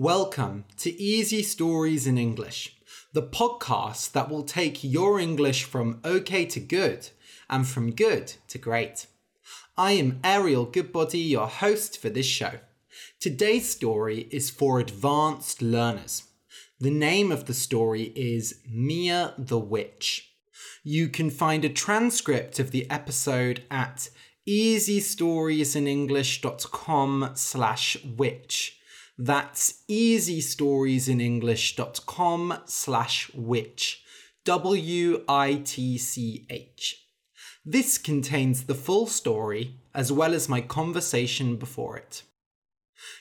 [0.00, 2.76] Welcome to Easy Stories in English,
[3.12, 7.08] the podcast that will take your English from okay to good
[7.50, 9.08] and from good to great.
[9.76, 12.60] I am Ariel Goodbody, your host for this show.
[13.18, 16.28] Today's story is for advanced learners.
[16.78, 20.30] The name of the story is Mia the Witch.
[20.84, 24.10] You can find a transcript of the episode at
[24.46, 28.77] easystoriesinenglish.com slash witch.
[29.18, 34.04] That's easystoriesinenglish.com slash witch.
[34.44, 35.24] W-I-T-C-H.
[37.64, 42.22] This contains the full story as well as my conversation before it.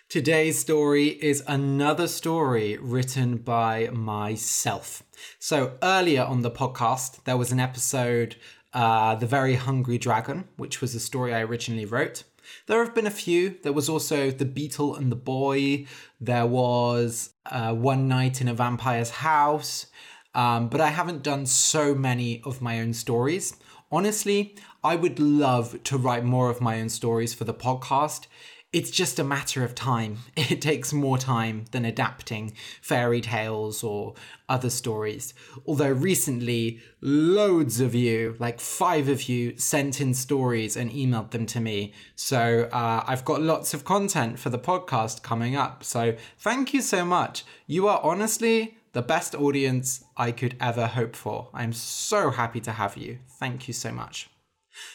[0.07, 5.01] Today's story is another story written by myself.
[5.39, 8.35] So, earlier on the podcast, there was an episode,
[8.73, 12.23] uh, The Very Hungry Dragon, which was a story I originally wrote.
[12.67, 13.55] There have been a few.
[13.63, 15.87] There was also The Beetle and the Boy.
[16.19, 19.87] There was uh, One Night in a Vampire's House.
[20.35, 23.55] Um, but I haven't done so many of my own stories.
[23.89, 28.27] Honestly, I would love to write more of my own stories for the podcast.
[28.77, 30.19] It's just a matter of time.
[30.35, 34.13] It takes more time than adapting fairy tales or
[34.47, 35.33] other stories.
[35.65, 41.47] Although recently, loads of you, like five of you, sent in stories and emailed them
[41.47, 41.91] to me.
[42.15, 45.83] So uh, I've got lots of content for the podcast coming up.
[45.83, 47.45] So thank you so much.
[47.65, 51.49] You are honestly the best audience I could ever hope for.
[51.51, 53.17] I'm so happy to have you.
[53.27, 54.29] Thank you so much.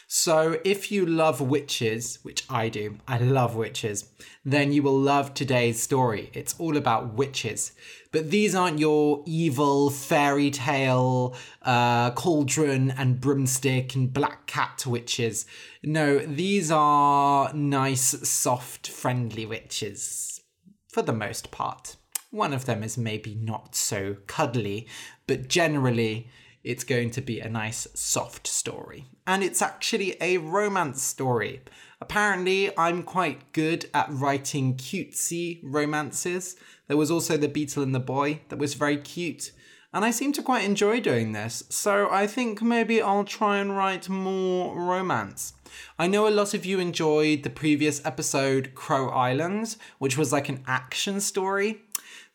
[0.07, 4.09] So, if you love witches, which I do, I love witches,
[4.45, 6.29] then you will love today's story.
[6.33, 7.71] It's all about witches.
[8.11, 15.45] But these aren't your evil fairy tale, uh, cauldron and broomstick and black cat witches.
[15.81, 20.41] No, these are nice, soft, friendly witches.
[20.89, 21.95] For the most part.
[22.29, 24.87] One of them is maybe not so cuddly,
[25.27, 26.29] but generally,
[26.63, 29.05] it's going to be a nice soft story.
[29.25, 31.61] And it's actually a romance story.
[32.01, 36.57] Apparently, I'm quite good at writing cutesy romances.
[36.87, 39.51] There was also The Beetle and the Boy that was very cute.
[39.93, 43.77] And I seem to quite enjoy doing this, so I think maybe I'll try and
[43.77, 45.53] write more romance.
[45.99, 50.49] I know a lot of you enjoyed the previous episode, Crow Islands, which was like
[50.49, 51.83] an action story.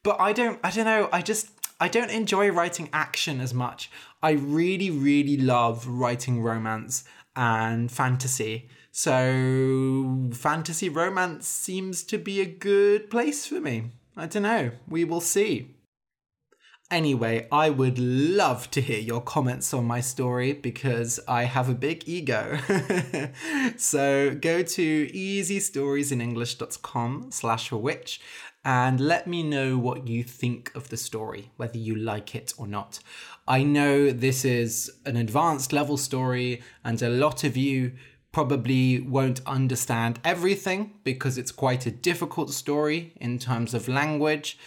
[0.04, 1.50] But I don't, I don't know, I just,
[1.81, 3.91] I don't enjoy writing action as much.
[4.22, 7.04] I really, really love writing romance
[7.36, 8.68] and fantasy.
[8.90, 13.92] So, fantasy romance seems to be a good place for me.
[14.16, 14.72] I don't know.
[14.88, 15.76] We will see.
[16.90, 21.74] Anyway, I would love to hear your comments on my story because I have a
[21.74, 22.58] big ego.
[23.76, 28.22] so go to easystoriesinenglish.com slash witch
[28.64, 32.66] and let me know what you think of the story, whether you like it or
[32.66, 33.00] not.
[33.48, 37.92] I know this is an advanced level story, and a lot of you
[38.31, 44.59] probably won't understand everything because it's quite a difficult story in terms of language.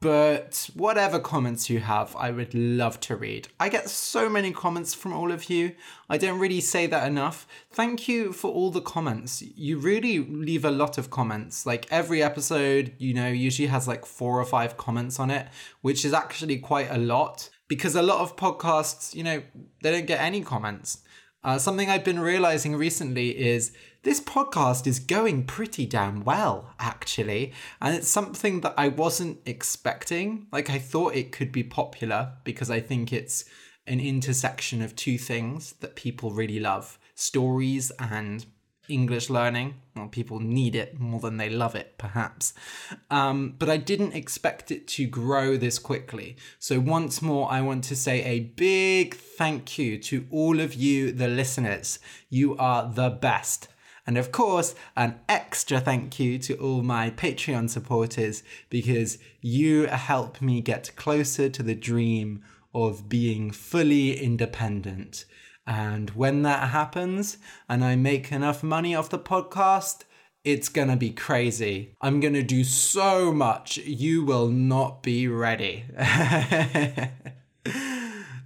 [0.00, 3.48] But whatever comments you have, I would love to read.
[3.60, 5.76] I get so many comments from all of you.
[6.10, 7.46] I don't really say that enough.
[7.70, 9.42] Thank you for all the comments.
[9.42, 11.66] You really leave a lot of comments.
[11.66, 15.46] Like every episode, you know, usually has like four or five comments on it,
[15.82, 19.42] which is actually quite a lot because a lot of podcasts, you know,
[19.82, 21.02] they don't get any comments.
[21.44, 27.52] Uh, something I've been realizing recently is this podcast is going pretty damn well, actually.
[27.80, 30.46] And it's something that I wasn't expecting.
[30.50, 33.44] Like, I thought it could be popular because I think it's
[33.86, 38.44] an intersection of two things that people really love stories and
[38.88, 39.74] English learning.
[39.94, 42.54] Well, people need it more than they love it, perhaps.
[43.10, 46.36] Um, but I didn't expect it to grow this quickly.
[46.58, 51.12] So, once more, I want to say a big thank you to all of you,
[51.12, 51.98] the listeners.
[52.28, 53.68] You are the best.
[54.08, 60.40] And of course, an extra thank you to all my Patreon supporters because you help
[60.40, 62.42] me get closer to the dream
[62.74, 65.26] of being fully independent.
[65.68, 67.36] And when that happens
[67.68, 70.04] and I make enough money off the podcast,
[70.42, 71.94] it's gonna be crazy.
[72.00, 75.84] I'm gonna do so much, you will not be ready.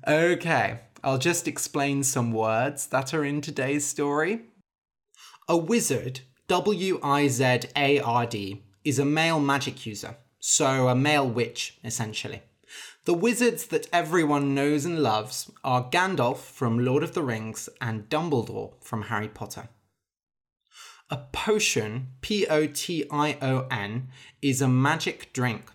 [0.09, 4.41] okay, I'll just explain some words that are in today's story.
[5.49, 10.97] A wizard, W I Z A R D, is a male magic user, so a
[10.97, 12.43] male witch, essentially.
[13.05, 18.09] The wizards that everyone knows and loves are Gandalf from Lord of the Rings and
[18.09, 19.71] Dumbledore from Harry Potter.
[21.11, 24.09] A potion, P O T I O N,
[24.41, 25.69] is a magic drink.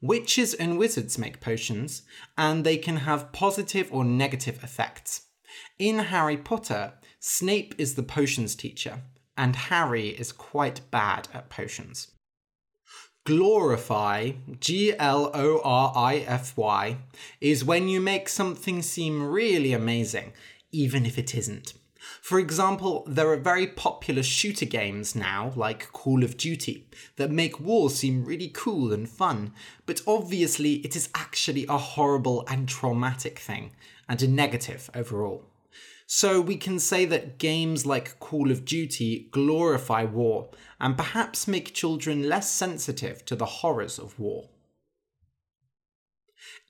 [0.00, 2.02] Witches and wizards make potions,
[2.36, 5.22] and they can have positive or negative effects.
[5.80, 9.02] In Harry Potter, Snape is the potions teacher,
[9.36, 12.12] and Harry is quite bad at potions.
[13.28, 16.96] Glorify, G L O R I F Y,
[17.42, 20.32] is when you make something seem really amazing,
[20.72, 21.74] even if it isn't.
[22.22, 27.60] For example, there are very popular shooter games now, like Call of Duty, that make
[27.60, 29.52] war seem really cool and fun,
[29.84, 33.72] but obviously it is actually a horrible and traumatic thing,
[34.08, 35.44] and a negative overall.
[36.10, 40.48] So we can say that games like Call of Duty glorify war
[40.80, 44.48] and perhaps make children less sensitive to the horrors of war.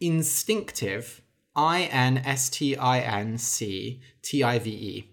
[0.00, 1.23] Instinctive,
[1.55, 5.11] I N S T I N C T I V E.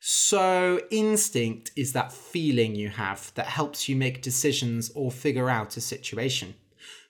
[0.00, 5.76] So, instinct is that feeling you have that helps you make decisions or figure out
[5.76, 6.54] a situation.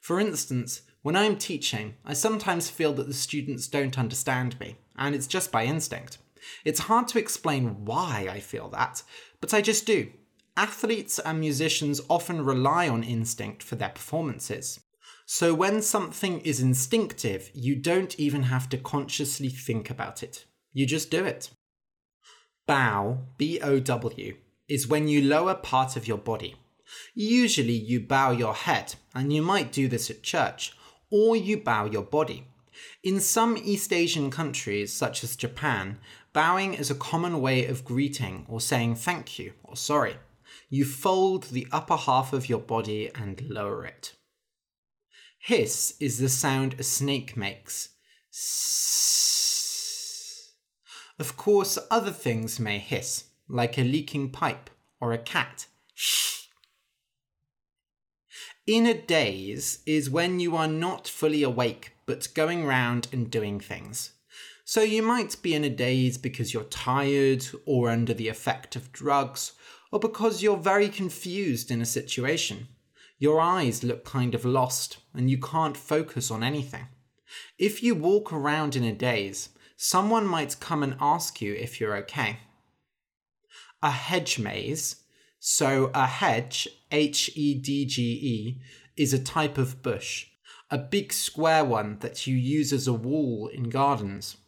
[0.01, 5.15] For instance, when I'm teaching, I sometimes feel that the students don't understand me, and
[5.15, 6.19] it's just by instinct.
[6.65, 9.03] It's hard to explain why I feel that,
[9.41, 10.11] but I just do.
[10.57, 14.81] Athletes and musicians often rely on instinct for their performances.
[15.25, 20.45] So when something is instinctive, you don't even have to consciously think about it.
[20.73, 21.51] You just do it.
[22.67, 24.37] Bow, B O W,
[24.69, 26.57] is when you lower part of your body.
[27.15, 30.75] Usually you bow your head, and you might do this at church,
[31.11, 32.47] or you bow your body.
[33.03, 35.99] In some East Asian countries, such as Japan,
[36.33, 40.17] bowing is a common way of greeting or saying thank you or sorry.
[40.69, 44.15] You fold the upper half of your body and lower it.
[45.39, 47.91] Hiss is the sound a snake makes.
[51.19, 54.71] Of course, other things may hiss, like a leaking pipe
[55.01, 55.67] or a cat.
[58.67, 63.59] In a daze is when you are not fully awake but going round and doing
[63.59, 64.13] things.
[64.67, 68.93] So you might be in a daze because you're tired or under the effect of
[68.93, 69.53] drugs
[69.91, 72.69] or because you're very confused in a situation.
[73.19, 76.89] Your eyes look kind of lost and you can't focus on anything.
[77.59, 79.49] If you walk around in a daze,
[79.79, 82.41] someone might come and ask you if you're okay.
[83.83, 84.97] A hedge maze,
[85.41, 88.61] so a hedge, H E D G E,
[88.99, 90.27] is a type of bush
[90.73, 94.39] a big square one that you use as a wall in gardens.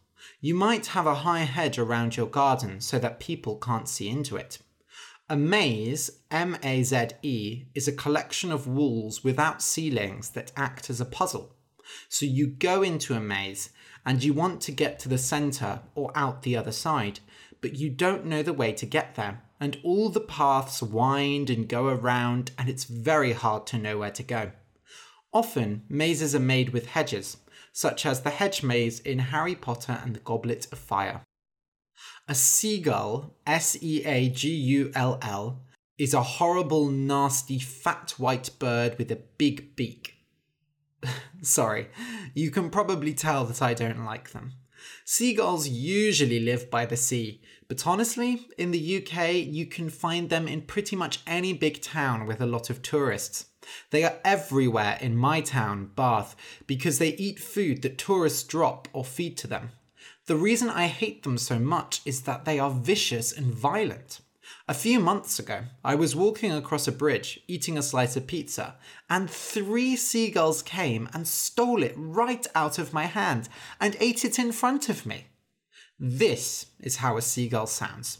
[0.41, 4.35] You might have a high hedge around your garden so that people can't see into
[4.37, 4.59] it.
[5.29, 10.89] A maze, M A Z E, is a collection of walls without ceilings that act
[10.89, 11.57] as a puzzle.
[12.09, 13.69] So you go into a maze
[14.07, 17.21] and you want to get to the centre or out the other side,
[17.61, 21.69] but you don't know the way to get there, and all the paths wind and
[21.69, 24.53] go around, and it's very hard to know where to go.
[25.35, 27.39] Often, mazes are made with hedges,
[27.73, 31.23] such as the hedge maze in Harry Potter and the Goblet of Fire.
[32.29, 35.61] A seagull, S E A G U L L,
[35.99, 40.15] is a horrible, nasty, fat white bird with a big beak.
[41.43, 41.89] Sorry,
[42.33, 44.53] you can probably tell that I don't like them.
[45.05, 47.41] Seagulls usually live by the sea,
[47.75, 52.25] but honestly, in the UK, you can find them in pretty much any big town
[52.25, 53.47] with a lot of tourists.
[53.91, 56.37] They are everywhere in my town, Bath,
[56.69, 59.73] because they eat food that tourists drop or feed to them.
[60.27, 64.21] The reason I hate them so much is that they are vicious and violent.
[64.69, 68.77] A few months ago, I was walking across a bridge, eating a slice of pizza,
[69.11, 73.49] and three seagulls came and stole it right out of my hand
[73.81, 75.27] and ate it in front of me.
[75.99, 78.19] This is how a seagull sounds.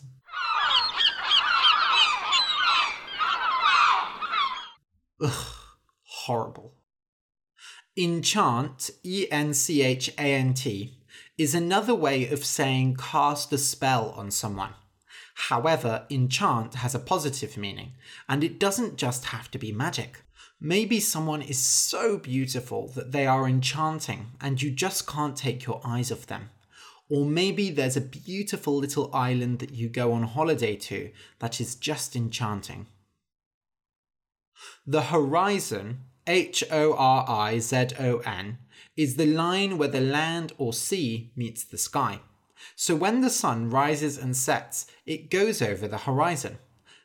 [5.21, 5.55] Ugh,
[6.03, 6.75] horrible.
[7.97, 10.99] Enchant, E N C H A N T,
[11.37, 14.75] is another way of saying cast a spell on someone.
[15.35, 17.93] However, enchant has a positive meaning,
[18.29, 20.23] and it doesn't just have to be magic.
[20.61, 25.81] Maybe someone is so beautiful that they are enchanting and you just can't take your
[25.85, 26.51] eyes off them.
[27.15, 31.77] Or maybe there's a beautiful little island that you go on holiday to that is
[31.77, 32.89] just enchanting.
[34.85, 38.59] The horizon, H O R I Z O N,
[38.97, 42.19] is the line where the land or sea meets the sky.
[42.75, 46.59] So when the sun rises and sets, it goes over the horizon.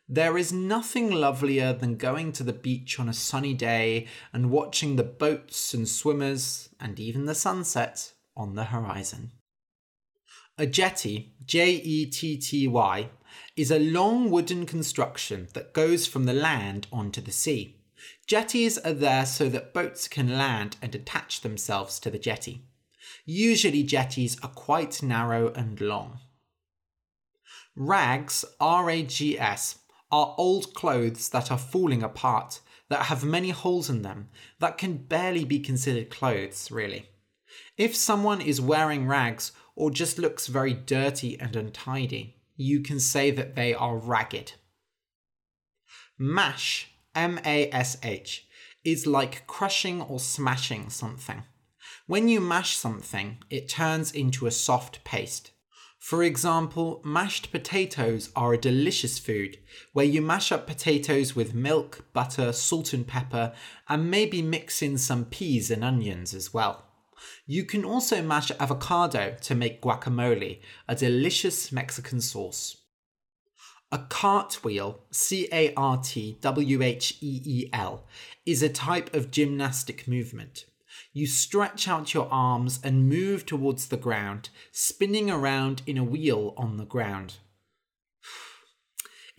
[0.07, 4.95] There is nothing lovelier than going to the beach on a sunny day and watching
[4.95, 9.33] the boats and swimmers and even the sunset on the horizon.
[10.59, 13.09] A jetty, J E T T Y,
[13.55, 17.77] is a long wooden construction that goes from the land onto the sea.
[18.27, 22.65] Jetties are there so that boats can land and attach themselves to the jetty.
[23.25, 26.19] Usually, jetties are quite narrow and long.
[27.73, 29.79] Rags, R A G S,
[30.11, 34.27] are old clothes that are falling apart, that have many holes in them,
[34.59, 37.07] that can barely be considered clothes, really.
[37.77, 43.31] If someone is wearing rags or just looks very dirty and untidy, you can say
[43.31, 44.51] that they are ragged.
[46.17, 48.45] Mash, M A S H,
[48.83, 51.43] is like crushing or smashing something.
[52.07, 55.51] When you mash something, it turns into a soft paste.
[55.97, 59.59] For example, mashed potatoes are a delicious food
[59.93, 63.53] where you mash up potatoes with milk, butter, salt and pepper,
[63.87, 66.88] and maybe mix in some peas and onions as well.
[67.45, 72.77] You can also mash avocado to make guacamole, a delicious Mexican sauce.
[73.91, 78.05] A cartwheel, C A R T W H E E L,
[78.45, 80.65] is a type of gymnastic movement.
[81.11, 86.53] You stretch out your arms and move towards the ground, spinning around in a wheel
[86.55, 87.37] on the ground.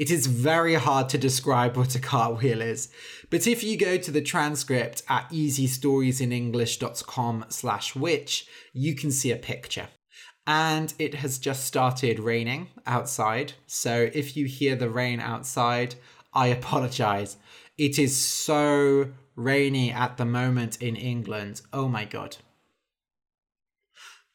[0.01, 2.89] It is very hard to describe what a cartwheel is,
[3.29, 9.37] but if you go to the transcript at easystoriesinenglish.com slash witch, you can see a
[9.37, 9.89] picture.
[10.47, 15.97] And it has just started raining outside, so if you hear the rain outside,
[16.33, 17.37] I apologize.
[17.77, 21.61] It is so rainy at the moment in England.
[21.75, 22.39] Oh my god.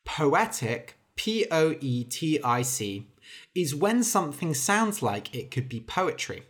[0.06, 3.08] Poetic, P O E T I C,
[3.56, 6.44] is when something sounds like it could be poetry.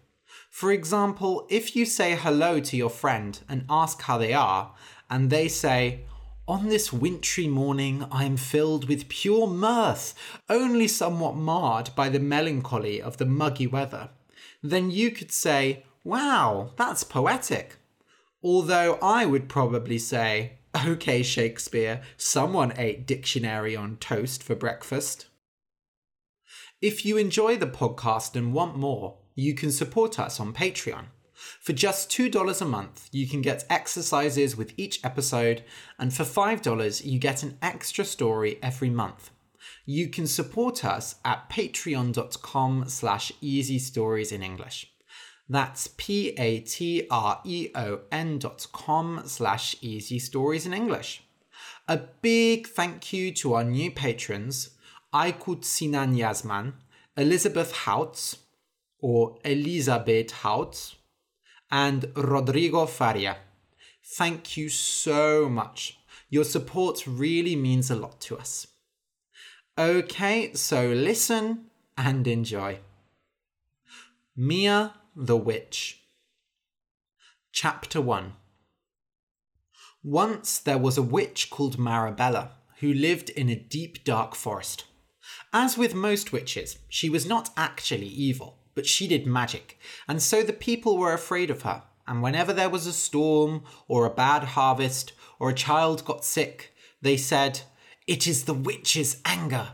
[0.50, 4.74] For example, if you say hello to your friend and ask how they are,
[5.10, 6.06] and they say,
[6.48, 10.14] on this wintry morning, I am filled with pure mirth,
[10.50, 14.10] only somewhat marred by the melancholy of the muggy weather.
[14.62, 17.78] Then you could say, Wow, that's poetic.
[18.44, 25.26] Although I would probably say, okay, Shakespeare, someone ate dictionary on toast for breakfast.
[26.86, 31.06] If you enjoy the podcast and want more, you can support us on Patreon.
[31.34, 35.64] For just $2 a month, you can get exercises with each episode,
[35.98, 39.32] and for $5, you get an extra story every month.
[39.88, 44.94] You can support us at patreon.com slash easy stories in English.
[45.50, 46.38] That's p-a-t-r-e-o-n
[48.38, 51.24] dot com slash easy stories in English.
[51.88, 54.75] A big thank you to our new patrons,
[55.16, 56.74] Aykut Sinan Yazman,
[57.16, 58.40] Elizabeth Houts,
[59.00, 60.96] or Elizabeth Houts,
[61.72, 63.38] and Rodrigo Faria.
[64.04, 65.98] Thank you so much.
[66.30, 68.68] Your support really means a lot to us.
[69.78, 71.68] Okay, so listen
[71.98, 72.80] and enjoy.
[74.36, 76.02] Mia the Witch.
[77.54, 78.34] Chapter 1
[80.04, 82.50] Once there was a witch called Marabella
[82.82, 84.84] who lived in a deep dark forest.
[85.56, 90.44] As with most witches, she was not actually evil, but she did magic, and so
[90.44, 91.84] the people were afraid of her.
[92.06, 96.74] And whenever there was a storm, or a bad harvest, or a child got sick,
[97.02, 97.62] they said,
[98.06, 99.70] It is the witch's anger.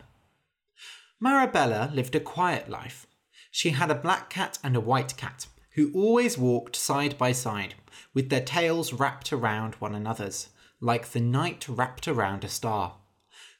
[1.20, 3.06] Marabella lived a quiet life
[3.54, 7.74] she had a black cat and a white cat, who always walked side by side,
[8.14, 10.48] with their tails wrapped around one another's,
[10.80, 12.96] like the night wrapped around a star.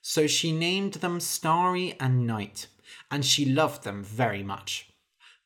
[0.02, 2.66] So she named them Starry and Night,
[3.11, 4.90] and she loved them very much.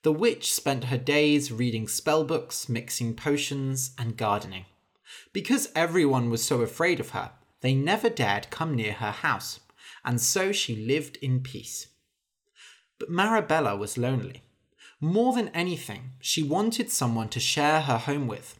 [0.02, 4.64] The witch spent her days reading spellbooks, mixing potions, and gardening.
[5.32, 9.60] Because everyone was so afraid of her, they never dared come near her house,
[10.04, 11.88] and so she lived in peace.
[12.98, 14.42] But Marabella was lonely.
[15.00, 18.58] More than anything, she wanted someone to share her home with.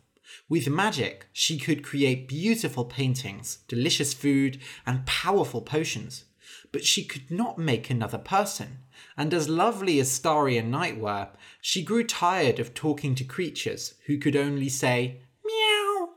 [0.49, 6.25] With magic, she could create beautiful paintings, delicious food, and powerful potions.
[6.73, 8.79] But she could not make another person,
[9.17, 11.29] and as lovely as Starry and Night were,
[11.61, 16.11] she grew tired of talking to creatures who could only say, meow.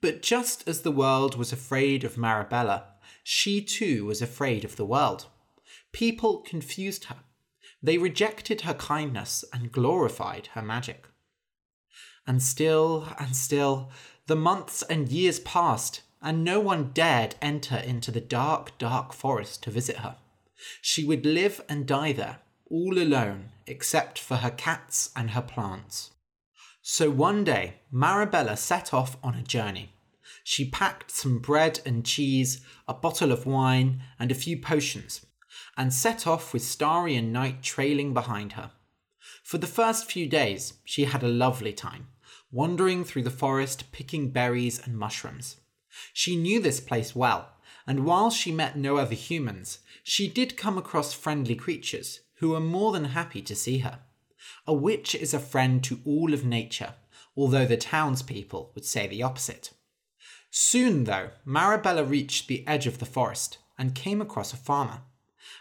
[0.00, 2.84] But just as the world was afraid of Marabella,
[3.22, 5.26] she too was afraid of the world.
[5.92, 7.18] People confused her.
[7.82, 11.06] They rejected her kindness and glorified her magic.
[12.30, 13.90] And still and still,
[14.28, 19.64] the months and years passed, and no one dared enter into the dark, dark forest
[19.64, 20.14] to visit her.
[20.80, 22.38] She would live and die there,
[22.70, 26.12] all alone, except for her cats and her plants.
[26.82, 29.90] So one day, Marabella set off on a journey.
[30.44, 35.26] She packed some bread and cheese, a bottle of wine, and a few potions,
[35.76, 38.70] and set off with Starry and Night trailing behind her.
[39.42, 42.06] For the first few days, she had a lovely time,
[42.52, 45.56] wandering through the forest picking berries and mushrooms.
[46.12, 47.50] She knew this place well,
[47.86, 52.60] and while she met no other humans, she did come across friendly creatures who were
[52.60, 54.00] more than happy to see her.
[54.66, 56.94] A witch is a friend to all of nature,
[57.36, 59.72] although the townspeople would say the opposite.
[60.50, 65.02] Soon, though, Marabella reached the edge of the forest and came across a farmer.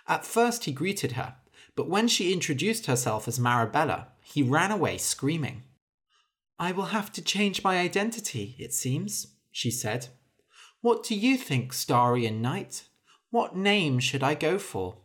[0.07, 1.35] At first, he greeted her,
[1.75, 5.63] but when she introduced herself as Marabella, he ran away screaming.
[6.59, 10.09] I will have to change my identity, it seems, she said.
[10.81, 12.89] What do you think, Starry and Night?
[13.31, 14.97] What name should I go for?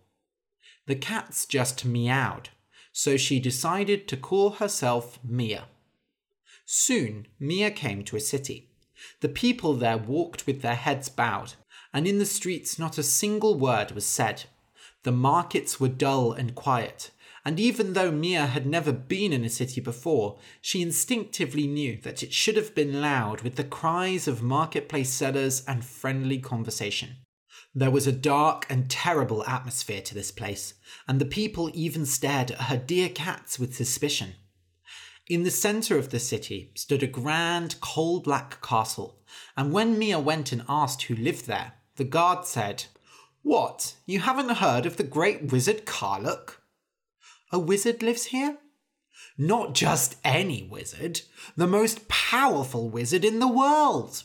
[0.87, 2.51] The cats just meowed,
[2.93, 5.67] so she decided to call herself Mia.
[6.65, 8.71] Soon, Mia came to a city.
[9.21, 11.55] The people there walked with their heads bowed,
[11.93, 14.45] and in the streets not a single word was said.
[15.05, 17.11] The markets were dull and quiet,
[17.45, 22.23] and even though Mia had never been in a city before, she instinctively knew that
[22.23, 27.17] it should have been loud with the cries of marketplace sellers and friendly conversation.
[27.75, 30.75] There was a dark and terrible atmosphere to this place,
[31.07, 34.35] and the people even stared at her dear cats with suspicion.
[35.29, 39.19] In the centre of the city stood a grand coal black castle,
[39.57, 42.85] and when Mia went and asked who lived there, the guard said,
[43.43, 46.61] What, you haven't heard of the great wizard Karluk?
[47.55, 48.59] A wizard lives here?
[49.39, 51.21] Not just any wizard,
[51.57, 54.25] the most powerful wizard in the world.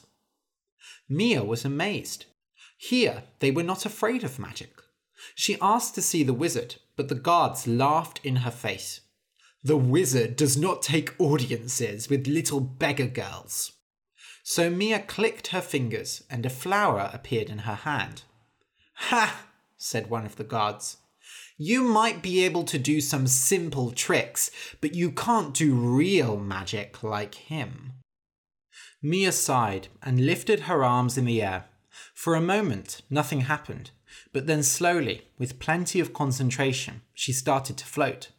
[1.08, 2.26] Mia was amazed.
[2.76, 4.72] Here, they were not afraid of magic.
[5.36, 9.02] She asked to see the wizard, but the guards laughed in her face.
[9.64, 13.74] The wizard does not take audiences with little beggar girls.
[14.42, 18.24] So Mia clicked her fingers and a flower appeared in her hand.
[18.96, 19.46] Ha!
[19.78, 20.98] said one of the guards.
[21.62, 24.50] You might be able to do some simple tricks,
[24.80, 27.96] but you can't do real magic like him.
[29.02, 31.66] Mia sighed and lifted her arms in the air.
[32.14, 33.92] For a moment, nothing happened,
[34.32, 38.30] but then slowly, with plenty of concentration, she started to float.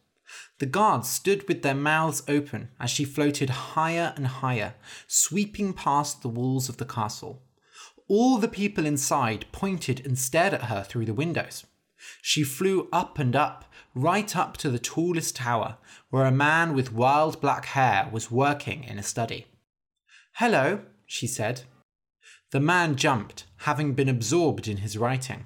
[0.57, 4.73] The guards stood with their mouths open as she floated higher and higher,
[5.05, 7.43] sweeping past the walls of the castle.
[8.07, 11.67] All the people inside pointed and stared at her through the windows.
[12.21, 15.77] She flew up and up, right up to the tallest tower,
[16.09, 19.47] where a man with wild black hair was working in a study.
[20.35, 21.63] Hello, she said.
[22.51, 25.45] The man jumped, having been absorbed in his writing.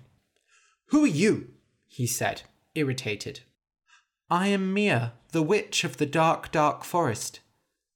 [0.88, 1.50] Who are you?
[1.88, 3.42] he said, irritated.
[4.30, 7.40] I am Mia, the witch of the dark, dark forest.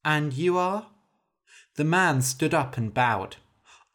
[0.06, 0.88] And you are?
[1.76, 3.38] The man stood up and bowed.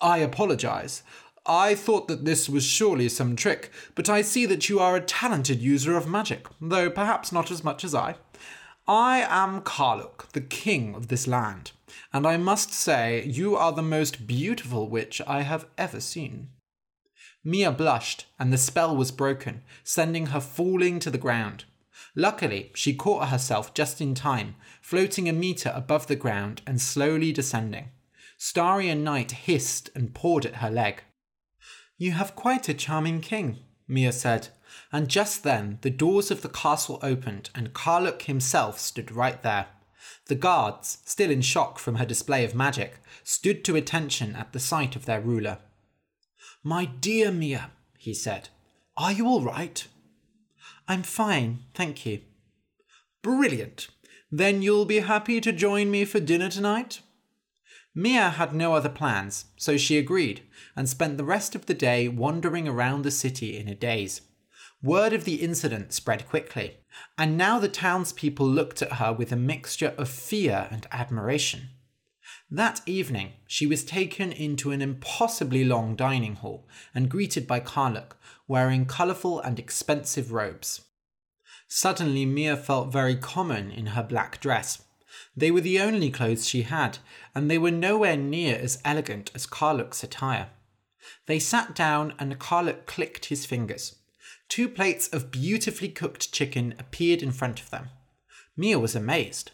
[0.00, 1.02] I apologize.
[1.46, 5.00] I thought that this was surely some trick, but I see that you are a
[5.00, 8.16] talented user of magic, though perhaps not as much as I.
[8.88, 11.72] I am Karluk, the king of this land,
[12.12, 16.48] and I must say you are the most beautiful witch I have ever seen.
[17.44, 21.64] Mia blushed, and the spell was broken, sending her falling to the ground.
[22.16, 27.32] Luckily, she caught herself just in time, floating a meter above the ground and slowly
[27.32, 27.90] descending.
[28.38, 31.02] Starry and Night hissed and pawed at her leg.
[31.96, 34.48] You have quite a charming king, Mia said,
[34.92, 39.66] and just then the doors of the castle opened and Karluk himself stood right there.
[40.26, 44.60] The guards, still in shock from her display of magic, stood to attention at the
[44.60, 45.58] sight of their ruler.
[46.62, 48.48] My dear Mia, he said,
[48.96, 49.86] are you all right?
[50.88, 52.20] I'm fine, thank you.
[53.22, 53.88] Brilliant.
[54.30, 57.00] Then you'll be happy to join me for dinner tonight?
[57.94, 60.42] Mia had no other plans, so she agreed
[60.74, 64.22] and spent the rest of the day wandering around the city in a daze.
[64.82, 66.78] Word of the incident spread quickly,
[67.16, 71.70] and now the townspeople looked at her with a mixture of fear and admiration.
[72.50, 78.16] That evening, she was taken into an impossibly long dining hall and greeted by Karluk,
[78.46, 80.82] wearing colourful and expensive robes.
[81.68, 84.82] Suddenly, Mia felt very common in her black dress.
[85.36, 86.98] They were the only clothes she had,
[87.34, 90.50] and they were nowhere near as elegant as Karluk's attire.
[91.26, 93.96] They sat down, and Karluk clicked his fingers.
[94.48, 97.88] Two plates of beautifully cooked chicken appeared in front of them.
[98.56, 99.50] Mia was amazed.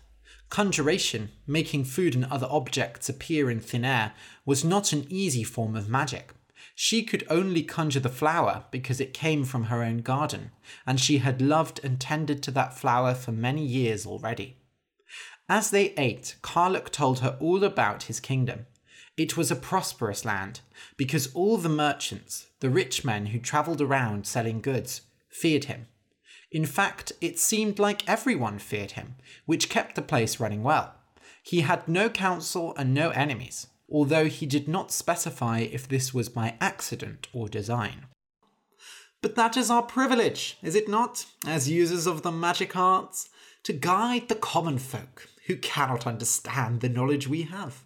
[0.51, 4.13] Conjuration, making food and other objects appear in thin air,
[4.45, 6.35] was not an easy form of magic.
[6.75, 10.51] She could only conjure the flower because it came from her own garden,
[10.87, 14.57] and she had loved and tended to that flower for many years already.
[15.51, 18.67] As they ate, Karluk told her all about his kingdom.
[19.17, 20.61] It was a prosperous land,
[20.97, 25.89] because all the merchants, the rich men who travelled around selling goods, feared him.
[26.53, 30.95] In fact, it seemed like everyone feared him, which kept the place running well.
[31.43, 36.29] He had no counsel and no enemies, although he did not specify if this was
[36.29, 38.07] by accident or design.
[39.21, 43.29] But that is our privilege, is it not, as users of the magic arts,
[43.65, 47.83] to guide the common folk who cannot understand the knowledge we have.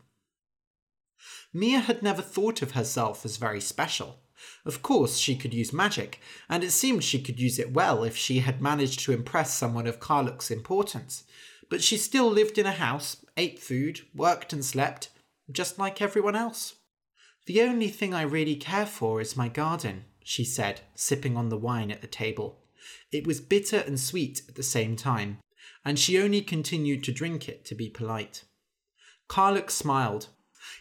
[1.51, 4.19] Mia had never thought of herself as very special.
[4.67, 8.19] Of course, she could use magic, and it seemed she could use it well if
[8.19, 11.25] she had managed to impress someone of Karluk's importance.
[11.71, 15.09] But she still lived in a house, ate food, worked and slept,
[15.51, 16.75] just like everyone else.
[17.47, 21.57] The only thing I really care for is my garden, she said, sipping on the
[21.57, 22.59] wine at the table.
[23.11, 25.39] It was bitter and sweet at the same time,
[25.85, 28.45] and she only continued to drink it to be polite.
[29.29, 30.29] Karluk smiled.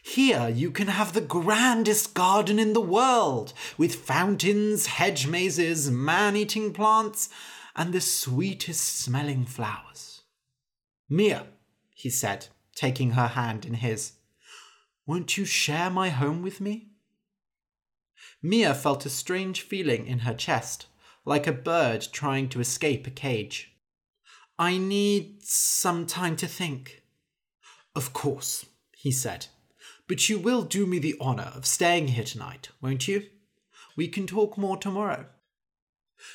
[0.02, 6.36] Here you can have the grandest garden in the world, with fountains, hedge mazes, man
[6.36, 7.30] eating plants,
[7.76, 10.22] and the sweetest smelling flowers.
[11.10, 11.48] Mia,
[11.94, 14.14] he said, taking her hand in his,
[15.06, 16.90] won't you share my home with me?
[18.42, 20.88] Mia felt a strange feeling in her chest,
[21.26, 23.73] like a bird trying to escape a cage.
[24.58, 27.02] I need some time to think.
[27.96, 29.48] Of course, he said,
[30.08, 33.28] but you will do me the honour of staying here tonight, won't you?
[33.96, 35.26] We can talk more tomorrow.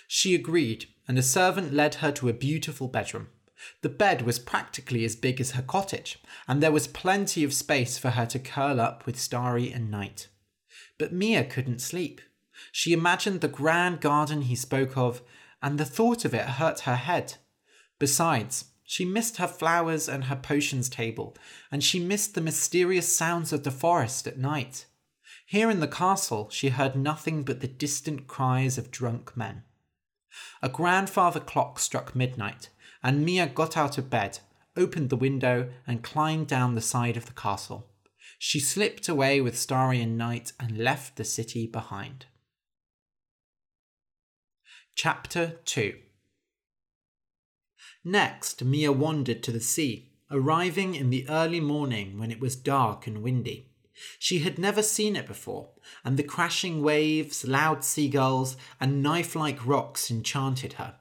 [0.06, 3.28] She agreed, and a servant led her to a beautiful bedroom.
[3.82, 7.98] The bed was practically as big as her cottage, and there was plenty of space
[7.98, 10.28] for her to curl up with Starry and Night.
[10.98, 12.20] But Mia couldn't sleep.
[12.72, 15.22] She imagined the grand garden he spoke of,
[15.62, 17.34] and the thought of it hurt her head.
[17.98, 21.36] Besides, she missed her flowers and her potions table,
[21.70, 24.86] and she missed the mysterious sounds of the forest at night.
[25.44, 29.64] Here in the castle, she heard nothing but the distant cries of drunk men.
[30.62, 32.70] A grandfather clock struck midnight,
[33.02, 34.38] and Mia got out of bed,
[34.76, 37.90] opened the window, and climbed down the side of the castle.
[38.38, 42.26] She slipped away with Starry Night and left the city behind.
[44.94, 45.98] Chapter 2
[48.10, 53.06] Next, Mia wandered to the sea, arriving in the early morning when it was dark
[53.06, 53.68] and windy.
[54.18, 55.68] She had never seen it before,
[56.02, 60.94] and the crashing waves, loud seagulls, and knife like rocks enchanted her.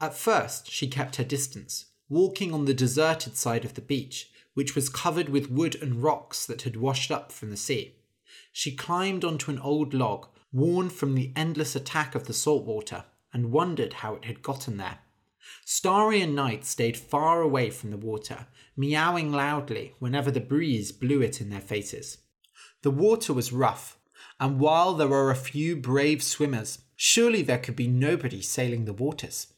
[0.00, 4.74] At first, she kept her distance, walking on the deserted side of the beach, which
[4.74, 7.96] was covered with wood and rocks that had washed up from the sea.
[8.50, 13.04] She climbed onto an old log, worn from the endless attack of the salt water,
[13.30, 15.00] and wondered how it had gotten there.
[15.64, 21.22] Starry and Night stayed far away from the water, meowing loudly whenever the breeze blew
[21.22, 22.18] it in their faces.
[22.82, 23.98] The water was rough,
[24.38, 28.92] and while there were a few brave swimmers, surely there could be nobody sailing the
[28.92, 29.48] waters.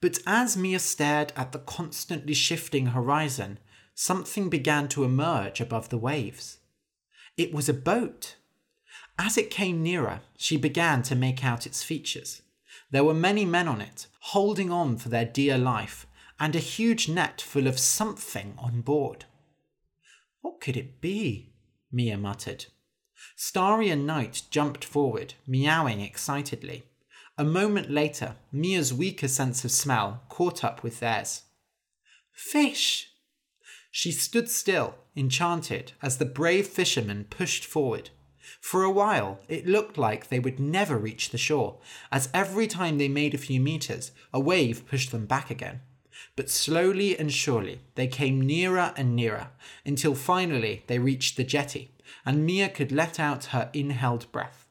[0.00, 3.58] But as Mia stared at the constantly shifting horizon,
[3.94, 6.58] something began to emerge above the waves.
[7.36, 8.36] It was a boat.
[9.18, 12.42] As it came nearer, she began to make out its features.
[12.94, 16.06] There were many men on it, holding on for their dear life,
[16.38, 19.24] and a huge net full of something on board.
[20.42, 21.54] What could it be?
[21.90, 22.66] Mia muttered.
[23.34, 26.84] Starry and Night jumped forward, meowing excitedly.
[27.36, 31.42] A moment later, Mia's weaker sense of smell caught up with theirs.
[32.32, 33.10] Fish!
[33.90, 38.10] She stood still, enchanted, as the brave fishermen pushed forward.
[38.60, 41.78] For a while, it looked like they would never reach the shore,
[42.10, 45.80] as every time they made a few meters, a wave pushed them back again.
[46.36, 49.48] But slowly and surely, they came nearer and nearer,
[49.84, 51.90] until finally they reached the jetty,
[52.24, 54.66] and Mia could let out her inhaled breath.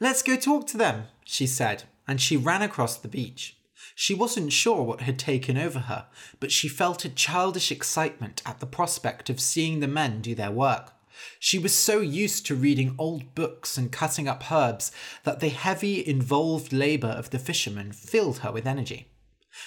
[0.00, 3.56] Let's go talk to them, she said, and she ran across the beach.
[3.94, 6.06] She wasn't sure what had taken over her,
[6.38, 10.50] but she felt a childish excitement at the prospect of seeing the men do their
[10.50, 10.92] work.
[11.38, 14.92] She was so used to reading old books and cutting up herbs
[15.24, 19.08] that the heavy, involved labour of the fishermen filled her with energy.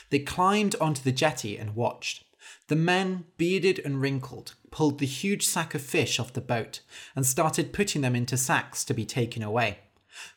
[0.10, 2.24] They climbed onto the jetty and watched.
[2.68, 6.82] The men, bearded and wrinkled, pulled the huge sack of fish off the boat
[7.16, 9.80] and started putting them into sacks to be taken away.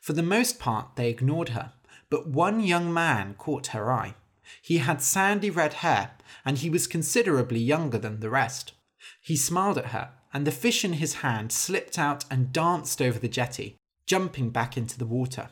[0.01, 1.73] For the most part, they ignored her,
[2.11, 4.15] but one young man caught her eye.
[4.61, 6.13] He had sandy red hair,
[6.45, 8.73] and he was considerably younger than the rest.
[9.21, 13.19] He smiled at her, and the fish in his hand slipped out and danced over
[13.19, 15.51] the jetty, jumping back into the water.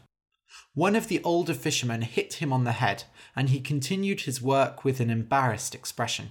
[0.74, 4.84] One of the older fishermen hit him on the head, and he continued his work
[4.84, 6.30] with an embarrassed expression.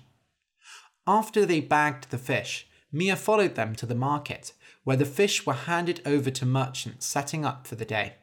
[1.06, 5.54] After they bagged the fish, Mia followed them to the market, where the fish were
[5.54, 8.16] handed over to merchants setting up for the day.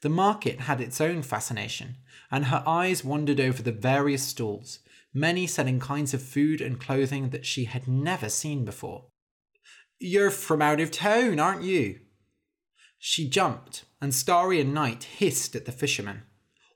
[0.00, 1.96] The market had its own fascination,
[2.30, 4.78] and her eyes wandered over the various stalls,
[5.12, 9.04] many selling kinds of food and clothing that she had never seen before.
[10.02, 12.00] You're from out of town, aren't you?
[12.98, 16.22] She jumped, and Starry and Night hissed at the fisherman,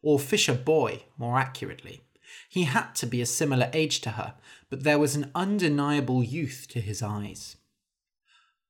[0.02, 2.02] or fisher boy, more accurately.
[2.50, 4.34] He had to be a similar age to her,
[4.68, 7.56] but there was an undeniable youth to his eyes.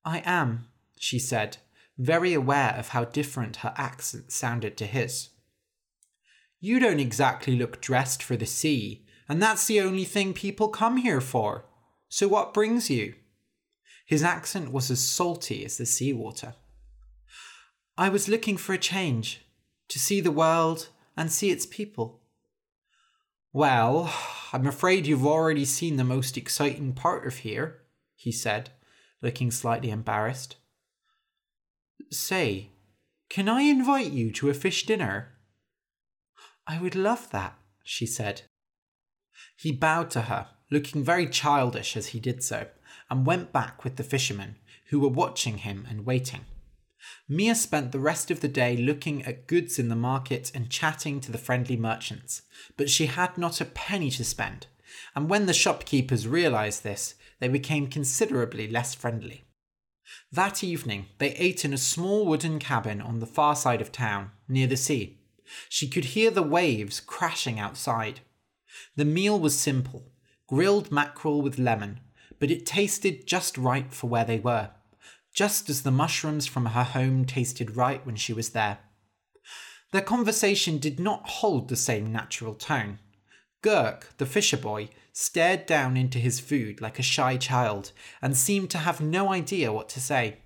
[0.04, 0.68] I am,
[1.00, 1.56] she said,
[1.98, 5.30] very aware of how different her accent sounded to his.
[6.60, 10.98] You don't exactly look dressed for the sea, and that's the only thing people come
[10.98, 11.64] here for.
[12.08, 13.14] So what brings you?
[14.14, 16.54] His accent was as salty as the seawater.
[17.98, 19.44] I was looking for a change,
[19.88, 22.20] to see the world and see its people.
[23.52, 24.14] Well,
[24.52, 27.80] I'm afraid you've already seen the most exciting part of here,
[28.14, 28.70] he said,
[29.20, 30.58] looking slightly embarrassed.
[32.12, 32.68] Say,
[33.28, 35.32] can I invite you to a fish dinner?
[36.68, 38.42] I would love that, she said.
[39.56, 42.68] He bowed to her, looking very childish as he did so,
[43.10, 46.42] and went back with the fishermen, who were watching him and waiting.
[47.28, 51.20] Mia spent the rest of the day looking at goods in the market and chatting
[51.20, 52.42] to the friendly merchants,
[52.76, 54.66] but she had not a penny to spend,
[55.14, 59.44] and when the shopkeepers realized this, they became considerably less friendly.
[60.30, 64.30] That evening, they ate in a small wooden cabin on the far side of town,
[64.48, 65.18] near the sea.
[65.68, 68.20] She could hear the waves crashing outside.
[68.96, 70.10] The meal was simple
[70.46, 72.00] grilled mackerel with lemon,
[72.44, 74.68] but it tasted just right for where they were,
[75.32, 78.80] just as the mushrooms from her home tasted right when she was there.
[79.92, 82.98] Their conversation did not hold the same natural tone.
[83.62, 88.68] Gurk, the fisher boy, stared down into his food like a shy child and seemed
[88.72, 90.36] to have no idea what to say.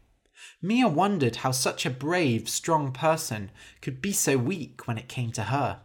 [0.63, 5.33] Mia wondered how such a brave, strong person could be so weak when it came
[5.33, 5.81] to her.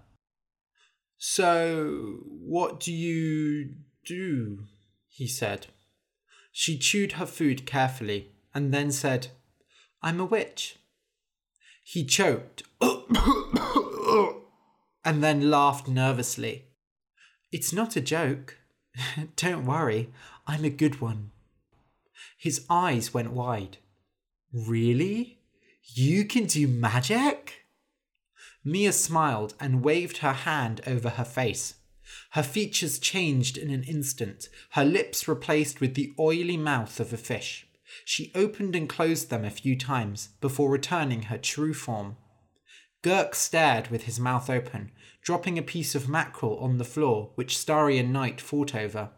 [1.18, 4.68] So, what do you do?
[5.14, 5.68] he said.
[6.56, 9.30] She chewed her food carefully and then said,
[10.04, 10.78] I'm a witch.
[11.84, 12.62] He choked
[15.04, 16.66] and then laughed nervously.
[17.52, 18.60] It's not a joke.
[19.36, 20.14] Don't worry,
[20.46, 21.32] I'm a good one.
[22.38, 23.78] His eyes went wide.
[24.54, 25.40] Really?
[25.96, 27.66] You can do magic?
[28.64, 31.76] Mia smiled and waved her hand over her face.
[32.32, 37.18] Her features changed in an instant, her lips replaced with the oily mouth of a
[37.18, 37.68] fish.
[38.06, 42.18] She opened and closed them a few times before returning her true form.
[43.04, 47.58] Gurk stared with his mouth open, dropping a piece of mackerel on the floor, which
[47.58, 49.12] Starry and fought over.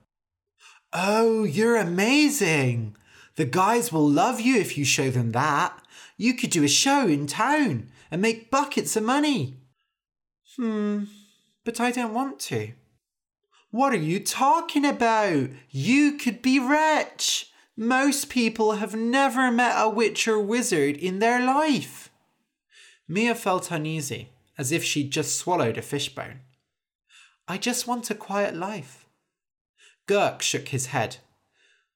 [0.91, 2.95] Oh, you're amazing!
[3.35, 5.81] The guys will love you if you show them that.
[6.17, 9.57] You could do a show in town and make buckets of money.
[10.55, 11.03] Hmm,
[11.65, 12.71] but I don't want to.
[13.75, 15.49] What are you talking about?
[15.69, 17.51] You could be rich.
[17.75, 22.09] Most people have never met a witch or wizard in their life.
[23.05, 26.39] Mia felt uneasy, as if she'd just swallowed a fishbone.
[27.49, 29.07] I just want a quiet life.
[30.07, 31.17] Gurk shook his head.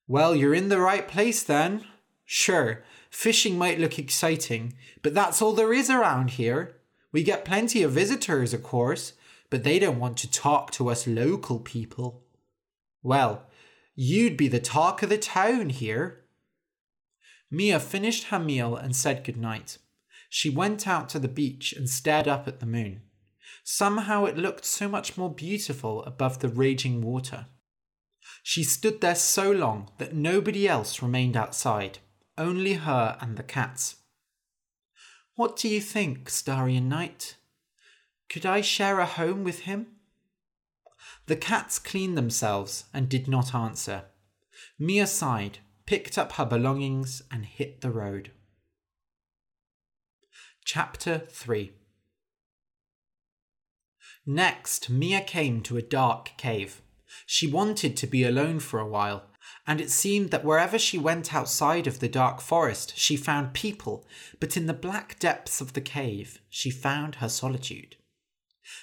[0.06, 1.86] Well, you're in the right place then.
[2.26, 6.76] Sure, fishing might look exciting, but that's all there is around here.
[7.14, 9.14] We get plenty of visitors, of course,
[9.50, 12.24] but they don't want to talk to us local people.
[13.02, 13.48] Well,
[13.96, 16.26] you'd be the talk of the town here.
[17.52, 19.78] Mia finished her meal and said good night.
[20.30, 23.02] She went out to the beach and stared up at the moon.
[23.64, 27.48] Somehow it looked so much more beautiful above the raging water.
[28.44, 32.00] She stood there so long that nobody else remained outside,
[32.38, 33.98] only her and the cats.
[35.36, 37.36] What do you think, Starry Night?
[38.30, 39.88] Could I share a home with him?
[41.26, 44.06] The cats cleaned themselves and did not answer.
[44.78, 48.32] Mia sighed, picked up her belongings, and hit the road.
[50.64, 51.72] Chapter 3
[54.26, 56.82] Next, Mia came to a dark cave.
[57.26, 59.24] She wanted to be alone for a while,
[59.66, 64.06] and it seemed that wherever she went outside of the dark forest, she found people,
[64.40, 67.96] but in the black depths of the cave, she found her solitude.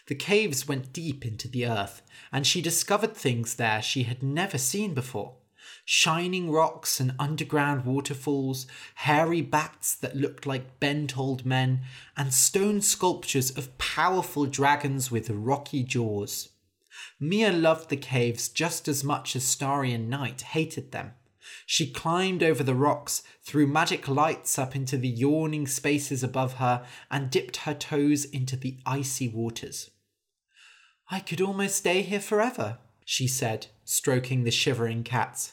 [0.07, 4.59] The caves went deep into the earth, and she discovered things there she had never
[4.59, 5.37] seen before
[5.85, 11.81] shining rocks and underground waterfalls, hairy bats that looked like bent old men,
[12.17, 16.51] and stone sculptures of powerful dragons with rocky jaws.
[17.21, 21.13] Mia loved the caves just as much as Starry and Night hated them.
[21.65, 26.85] She climbed over the rocks, threw magic lights up into the yawning spaces above her,
[27.11, 29.91] and dipped her toes into the icy waters.
[31.11, 35.53] I could almost stay here forever, she said, stroking the shivering cats.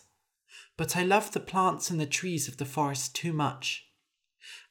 [0.75, 3.85] But I love the plants and the trees of the forest too much.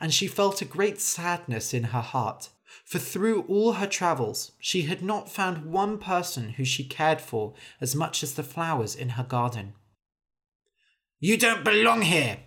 [0.00, 2.50] And she felt a great sadness in her heart,
[2.85, 7.54] for through all her travels she had not found one person who she cared for
[7.80, 9.74] as much as the flowers in her garden.
[11.24, 12.38] You don't belong here!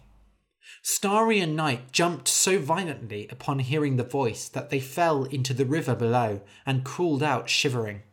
[0.82, 5.64] Starry and Night jumped so violently upon hearing the voice that they fell into the
[5.64, 8.04] river below and crawled out shivering.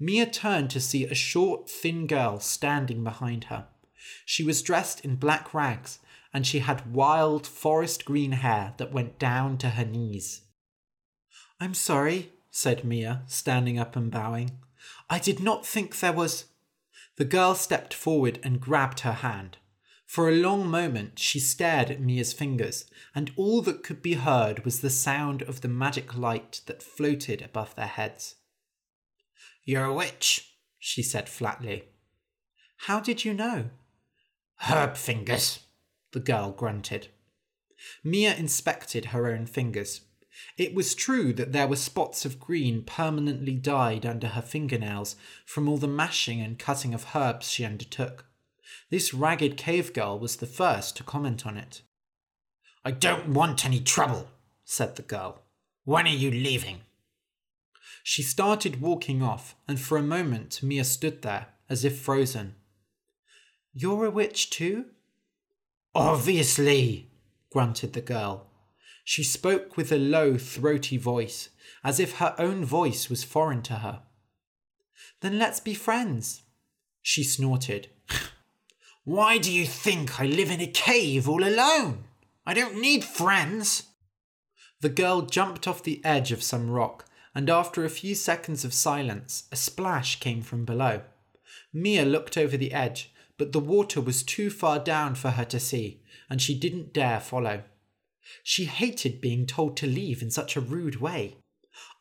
[0.00, 3.66] Mia turned to see a short, thin girl standing behind her.
[4.24, 5.98] She was dressed in black rags,
[6.32, 10.40] and she had wild forest green hair that went down to her knees.
[11.60, 14.52] I'm sorry, said Mia, standing up and bowing.
[15.10, 16.46] I did not think there was.
[17.16, 19.58] The girl stepped forward and grabbed her hand.
[20.06, 24.64] For a long moment she stared at Mia's fingers, and all that could be heard
[24.64, 28.36] was the sound of the magic light that floated above their heads.
[29.64, 31.84] You're a witch, she said flatly.
[32.80, 33.70] How did you know?
[34.58, 35.60] Herb fingers,
[36.12, 37.08] the girl grunted.
[38.04, 40.02] Mia inspected her own fingers.
[40.56, 45.68] It was true that there were spots of green permanently dyed under her fingernails from
[45.68, 48.25] all the mashing and cutting of herbs she undertook.
[48.90, 51.82] This ragged cave girl was the first to comment on it.
[52.84, 54.28] I don't want any trouble,
[54.64, 55.42] said the girl.
[55.84, 56.80] When are you leaving?
[58.02, 62.54] She started walking off, and for a moment Mia stood there, as if frozen.
[63.72, 64.86] You're a witch too?
[65.94, 67.10] Obviously,
[67.50, 68.46] grunted the girl.
[69.04, 71.48] She spoke with a low, throaty voice,
[71.82, 74.02] as if her own voice was foreign to her.
[75.20, 76.42] Then let's be friends.
[77.02, 77.88] She snorted.
[79.06, 82.06] Why do you think I live in a cave all alone?
[82.44, 83.84] I don't need friends.
[84.80, 88.74] The girl jumped off the edge of some rock, and after a few seconds of
[88.74, 91.02] silence, a splash came from below.
[91.72, 95.60] Mia looked over the edge, but the water was too far down for her to
[95.60, 97.62] see, and she didn't dare follow.
[98.42, 101.36] She hated being told to leave in such a rude way.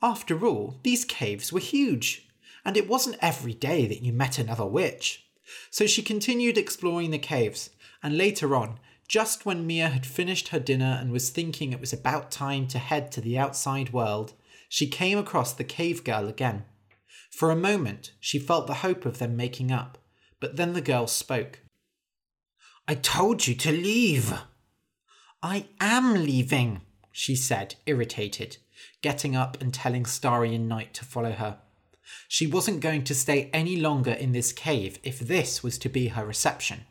[0.02, 2.28] After all, these caves were huge,
[2.65, 5.25] and it wasn't every day that you met another witch.
[5.69, 7.69] So she continued exploring the caves,
[8.01, 11.93] and later on, just when Mia had finished her dinner and was thinking it was
[11.93, 14.34] about time to head to the outside world,
[14.67, 16.65] she came across the cave girl again.
[17.29, 19.97] For a moment, she felt the hope of them making up,
[20.39, 21.60] but then the girl spoke.
[22.88, 24.34] I told you to leave.
[25.43, 26.81] I am leaving,
[27.12, 28.58] she said, irritated,
[29.01, 31.60] getting up and telling Starry and Night to follow her.
[32.28, 36.10] She wasn't going to stay any longer in this cave if this was to be
[36.10, 36.82] her reception.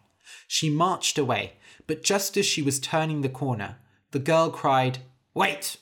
[0.46, 1.55] She marched away,
[1.87, 3.77] but just as she was turning the corner,
[4.11, 4.98] the girl cried,
[5.35, 5.77] Wait!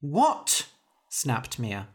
[0.00, 0.68] What?
[1.08, 1.88] snapped Mia.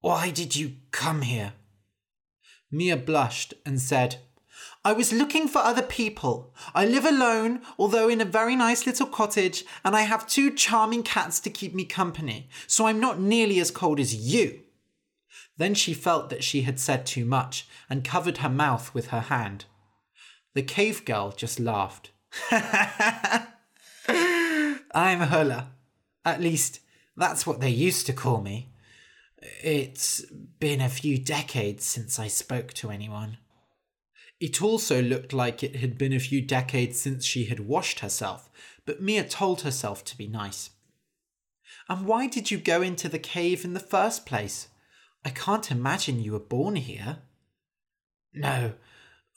[0.00, 1.54] Why did you come here?
[2.70, 4.16] Mia blushed and said,
[4.84, 6.54] I was looking for other people.
[6.74, 11.02] I live alone, although in a very nice little cottage, and I have two charming
[11.02, 14.63] cats to keep me company, so I'm not nearly as cold as you.
[15.56, 19.20] Then she felt that she had said too much and covered her mouth with her
[19.20, 19.66] hand.
[20.54, 22.10] The cave girl just laughed.
[22.50, 23.46] I'm
[25.20, 25.70] Hulla.
[26.24, 26.80] At least,
[27.16, 28.70] that's what they used to call me.
[29.62, 30.24] It's
[30.58, 33.38] been a few decades since I spoke to anyone.
[34.40, 38.50] It also looked like it had been a few decades since she had washed herself,
[38.84, 40.70] but Mia told herself to be nice.
[41.88, 44.68] And why did you go into the cave in the first place?
[45.24, 47.18] I can't imagine you were born here.
[48.34, 48.74] No,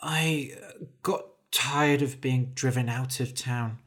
[0.01, 3.79] I uh, got tired of being driven out of town.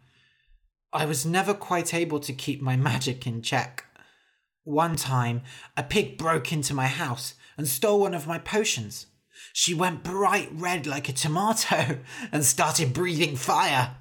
[0.93, 3.85] I was never quite able to keep my magic in check.
[4.65, 5.43] One time,
[5.77, 9.07] a pig broke into my house and stole one of my potions.
[9.53, 11.99] She went bright red like a tomato
[12.33, 13.97] and started breathing fire.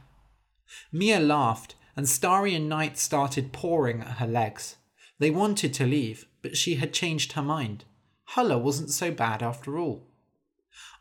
[0.91, 4.77] Mia laughed, and Starry and Night started pawing at her legs.
[5.17, 7.85] They wanted to leave, but she had changed her mind.
[8.33, 10.03] Hulla wasn't so bad after all.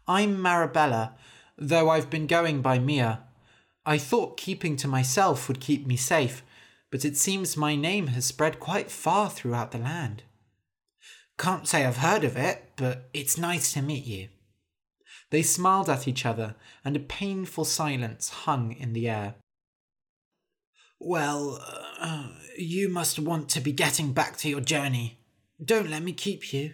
[0.07, 1.13] I'm Marabella,
[1.59, 3.25] though I've been going by Mia.
[3.85, 6.43] I thought keeping to myself would keep me safe,
[6.91, 10.23] but it seems my name has spread quite far throughout the land.
[11.37, 14.29] Can't say I've heard of it, but it's nice to meet you.
[15.29, 19.35] They smiled at each other, and a painful silence hung in the air.
[20.99, 21.63] Well,
[22.01, 25.19] uh, you must want to be getting back to your journey.
[25.63, 26.73] Don't let me keep you.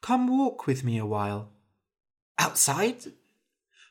[0.00, 1.50] Come walk with me a while.
[2.38, 3.12] Outside?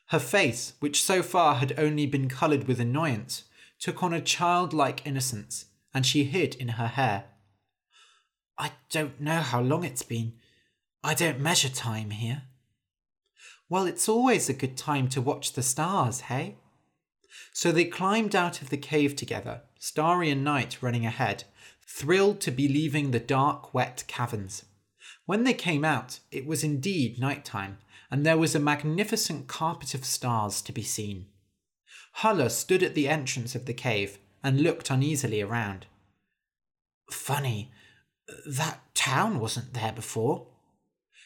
[0.06, 3.44] Her face, which so far had only been coloured with annoyance,
[3.78, 7.24] took on a childlike innocence, and she hid in her hair.
[8.58, 10.34] I don't know how long it's been.
[11.02, 12.42] I don't measure time here.
[13.68, 16.56] Well, it's always a good time to watch the stars, hey?
[17.52, 21.44] So they climbed out of the cave together, Starry and Night running ahead,
[21.86, 24.64] thrilled to be leaving the dark, wet caverns.
[25.30, 27.78] When they came out, it was indeed night time,
[28.10, 31.26] and there was a magnificent carpet of stars to be seen.
[32.14, 35.86] Hulla stood at the entrance of the cave and looked uneasily around.
[37.12, 37.70] Funny,
[38.44, 40.48] that town wasn't there before.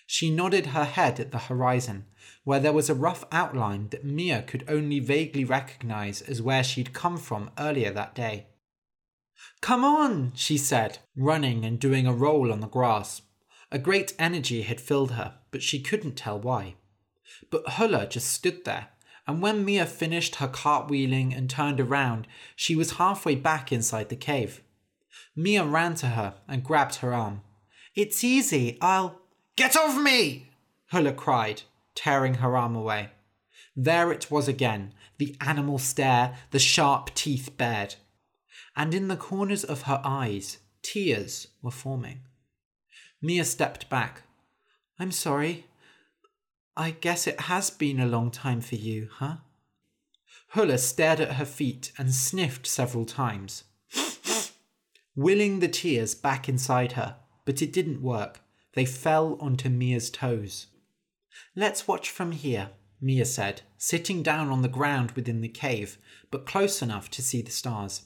[0.07, 2.05] She nodded her head at the horizon,
[2.43, 6.93] where there was a rough outline that Mia could only vaguely recognize as where she'd
[6.93, 8.49] come from earlier that day.
[9.63, 13.23] Come on, she said, running and doing a roll on the grass.
[13.75, 16.77] A great energy had filled her, but she couldn't tell why.
[17.51, 18.91] But Hulla just stood there,
[19.27, 24.17] and when Mia finished her cartwheeling and turned around, she was halfway back inside the
[24.17, 24.63] cave.
[25.35, 27.41] Mia ran to her and grabbed her arm.
[27.97, 29.21] It's easy, I'll.
[29.57, 30.51] Get off me!
[30.93, 31.63] Hulla cried,
[31.97, 33.09] tearing her arm away.
[33.75, 37.97] There it was again, the animal stare, the sharp teeth bared.
[38.77, 42.21] And in the corners of her eyes, tears were forming.
[43.25, 44.25] Mia stepped back.
[44.99, 45.65] I'm sorry.
[46.77, 49.37] I guess it has been a long time for you, huh?
[50.49, 53.65] Hulla stared at her feet and sniffed several times,
[55.17, 57.17] willing the tears back inside her,
[57.47, 58.43] but it didn't work.
[58.75, 60.67] They fell onto Mia's toes.
[61.57, 65.97] Let's watch from here, Mia said, sitting down on the ground within the cave,
[66.31, 68.03] but close enough to see the stars.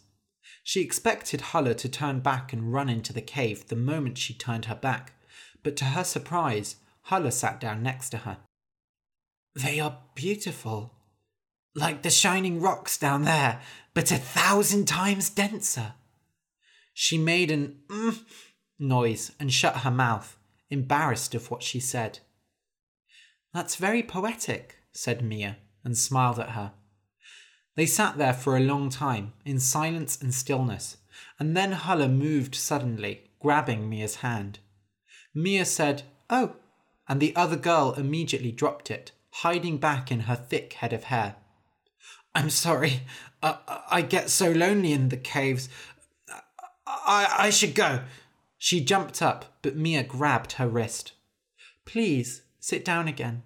[0.69, 4.67] She expected Hulla to turn back and run into the cave the moment she turned
[4.67, 5.15] her back,
[5.63, 8.37] but to her surprise, Hulla sat down next to her.
[9.55, 10.93] They are beautiful.
[11.75, 13.63] Like the shining rocks down there,
[13.95, 15.95] but a thousand times denser.
[16.93, 18.23] She made an mm
[18.79, 20.37] noise and shut her mouth,
[20.69, 22.19] embarrassed of what she said.
[23.55, 26.75] That's very poetic, said Mia, and smiled at her.
[27.79, 30.97] They sat there for a long time, in silence and stillness,
[31.39, 34.59] and then Hulla moved suddenly, grabbing Mia's hand.
[35.33, 36.57] Mia said, Oh,
[37.09, 41.37] and the other girl immediately dropped it, hiding back in her thick head of hair.
[42.35, 43.03] I'm sorry,
[43.45, 43.59] I,
[43.89, 45.69] I get so lonely in the caves.
[46.85, 48.03] I, I should go.
[48.59, 51.13] She jumped up, but Mia grabbed her wrist.
[51.85, 53.45] Please, sit down again.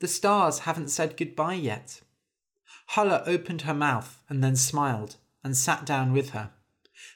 [0.00, 2.01] The stars haven't said goodbye yet.
[2.92, 6.50] Hulla opened her mouth and then smiled and sat down with her.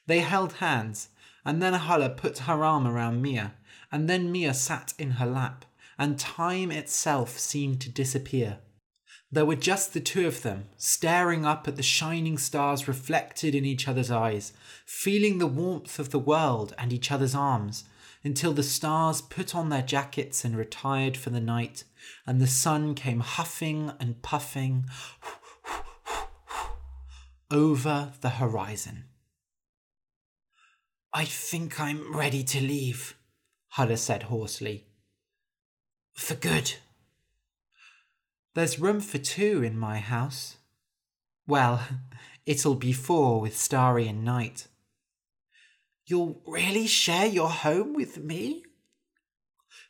[0.06, 1.10] They held hands,
[1.44, 3.52] and then Hulla put her arm around Mia,
[3.92, 5.66] and then Mia sat in her lap,
[5.98, 8.60] and time itself seemed to disappear.
[9.30, 13.66] There were just the two of them, staring up at the shining stars reflected in
[13.66, 14.54] each other's eyes,
[14.86, 17.84] feeling the warmth of the world and each other's arms,
[18.24, 21.84] until the stars put on their jackets and retired for the night,
[22.26, 24.86] and the sun came huffing and puffing
[27.50, 29.04] over the horizon.
[31.12, 33.16] I think I'm ready to leave,
[33.68, 34.86] Hulla said hoarsely.
[36.14, 36.74] For good.
[38.54, 40.56] There's room for two in my house.
[41.46, 41.82] Well,
[42.46, 44.66] it'll be four with Starry and Night.
[46.06, 48.65] You'll really share your home with me?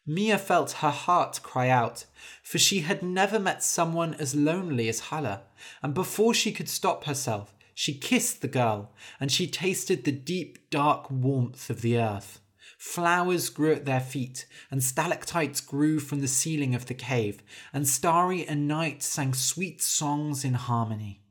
[0.07, 2.07] Mia felt her heart cry out,
[2.42, 5.42] for she had never met someone as lonely as Hulla,
[5.82, 10.70] and before she could stop herself, she kissed the girl, and she tasted the deep,
[10.70, 12.40] dark warmth of the earth.
[12.78, 17.42] Flowers grew at their feet, and stalactites grew from the ceiling of the cave,
[17.72, 21.22] and Starry and Night sang sweet songs in harmony.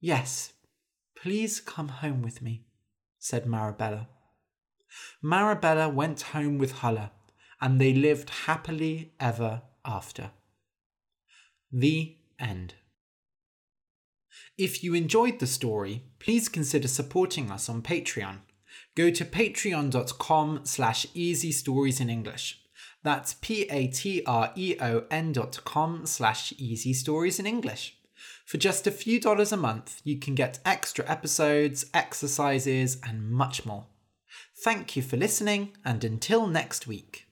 [0.00, 0.54] Yes,
[1.14, 2.64] please come home with me,
[3.18, 4.08] said Marabella.
[5.22, 7.12] Marabella went home with Hulla,
[7.60, 10.30] and they lived happily ever after.
[11.72, 12.74] The end.
[14.58, 18.38] If you enjoyed the story, please consider supporting us on Patreon.
[18.94, 22.60] Go to patreon.com slash easy stories in English.
[23.02, 27.96] That's p-a-t-r-e-o-n dot com slash easy stories in English.
[28.44, 33.64] For just a few dollars a month, you can get extra episodes, exercises, and much
[33.64, 33.86] more.
[34.62, 37.29] Thank you for listening, and until next week.